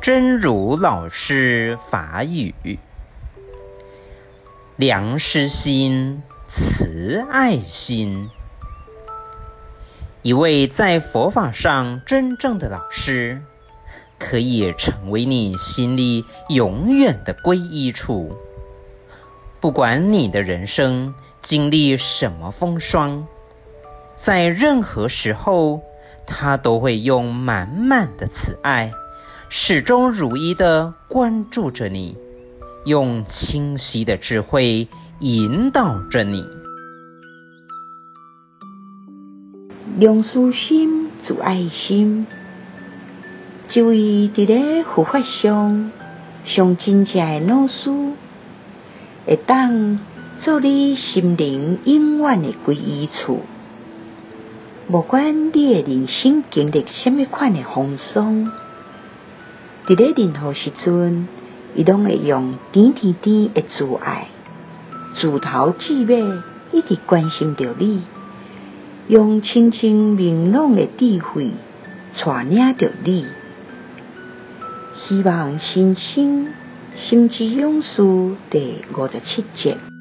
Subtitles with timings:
[0.00, 2.54] 真如老师法语：
[4.76, 8.30] 良师心，慈爱心。
[10.22, 13.42] 一位在佛法上真正的老师，
[14.18, 18.36] 可以成为你心里永远的皈依处。
[19.60, 23.26] 不管你的人生经历什么风霜，
[24.18, 25.82] 在任何时候，
[26.26, 28.92] 他都会用满满的慈爱，
[29.56, 32.16] 始终如一地关注着你，
[32.84, 34.88] 用清晰的智慧
[35.20, 36.44] 引导着你。
[39.96, 42.26] 良师心，慈爱心，
[43.72, 43.96] 一位
[44.34, 45.92] 伫咧佛法上
[46.44, 47.92] 上真正的老师。
[49.24, 50.00] 会当
[50.42, 53.38] 做你心灵永远的归依处，
[54.90, 58.50] 不管你的人生经历什么款的风霜，
[59.86, 61.28] 伫咧任何时阵，
[61.74, 64.28] 伊拢会用甜甜甜的慈爱，
[65.20, 66.24] 自头至尾
[66.72, 68.02] 一直关心着你，
[69.08, 71.50] 用清清明朗的智慧
[72.24, 73.26] 带领着你。
[75.06, 76.48] 希望新生。
[76.96, 79.93] 心之勇士第五十七集。